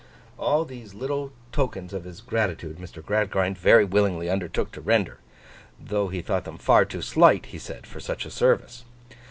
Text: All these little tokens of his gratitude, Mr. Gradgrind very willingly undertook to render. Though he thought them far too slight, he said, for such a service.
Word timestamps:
All 0.39 0.65
these 0.65 0.95
little 0.95 1.31
tokens 1.51 1.93
of 1.93 2.05
his 2.05 2.21
gratitude, 2.21 2.77
Mr. 2.77 3.05
Gradgrind 3.05 3.55
very 3.59 3.85
willingly 3.85 4.31
undertook 4.31 4.71
to 4.71 4.81
render. 4.81 5.19
Though 5.79 6.07
he 6.07 6.23
thought 6.23 6.43
them 6.43 6.57
far 6.57 6.85
too 6.85 7.03
slight, 7.03 7.45
he 7.45 7.59
said, 7.59 7.85
for 7.85 7.99
such 7.99 8.25
a 8.25 8.31
service. 8.31 8.83